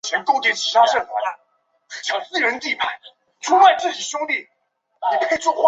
[0.01, 0.01] 工业上各种氯代乙酸就是通过这个反应制备的。